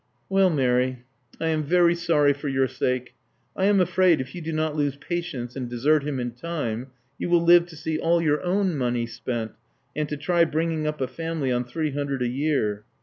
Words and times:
'* 0.17 0.29
Well, 0.29 0.49
Mary, 0.49 1.03
I 1.39 1.49
am 1.49 1.61
very 1.61 1.93
sorry 1.93 2.33
for 2.33 2.47
your 2.49 2.67
sake. 2.67 3.13
I 3.55 3.65
am 3.65 3.79
afraid, 3.79 4.19
if 4.19 4.33
you 4.33 4.41
do 4.41 4.51
not 4.51 4.75
lose 4.75 4.95
patience 4.95 5.55
and 5.55 5.69
desert 5.69 6.01
him 6.03 6.19
in 6.19 6.31
time, 6.31 6.87
you 7.19 7.29
will 7.29 7.43
live 7.43 7.67
to 7.67 7.75
see 7.75 7.99
all 7.99 8.19
your 8.19 8.41
own 8.41 8.75
money 8.75 9.05
spent, 9.05 9.51
and 9.95 10.09
to 10.09 10.17
try 10.17 10.43
bringing 10.43 10.87
up 10.87 11.01
a 11.01 11.07
family 11.07 11.51
on 11.51 11.65
three 11.65 11.91
hundred 11.91 12.23
a 12.23 12.27
year. 12.27 12.83